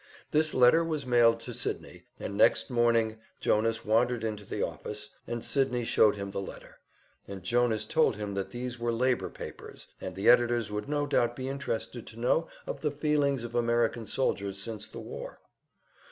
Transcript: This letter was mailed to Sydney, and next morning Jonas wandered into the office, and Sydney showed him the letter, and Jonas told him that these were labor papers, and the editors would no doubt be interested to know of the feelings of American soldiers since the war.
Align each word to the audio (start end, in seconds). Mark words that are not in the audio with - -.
This 0.31 0.55
letter 0.55 0.83
was 0.83 1.05
mailed 1.05 1.39
to 1.41 1.53
Sydney, 1.53 2.05
and 2.19 2.35
next 2.35 2.71
morning 2.71 3.19
Jonas 3.39 3.85
wandered 3.85 4.23
into 4.23 4.43
the 4.43 4.63
office, 4.63 5.11
and 5.27 5.45
Sydney 5.45 5.83
showed 5.83 6.15
him 6.15 6.31
the 6.31 6.41
letter, 6.41 6.79
and 7.27 7.43
Jonas 7.43 7.85
told 7.85 8.15
him 8.15 8.33
that 8.33 8.49
these 8.49 8.79
were 8.79 8.91
labor 8.91 9.29
papers, 9.29 9.89
and 10.01 10.15
the 10.15 10.27
editors 10.27 10.71
would 10.71 10.89
no 10.89 11.05
doubt 11.05 11.35
be 11.35 11.47
interested 11.47 12.07
to 12.07 12.19
know 12.19 12.47
of 12.65 12.81
the 12.81 12.89
feelings 12.89 13.43
of 13.43 13.53
American 13.53 14.07
soldiers 14.07 14.59
since 14.59 14.87
the 14.87 14.99
war. 14.99 15.37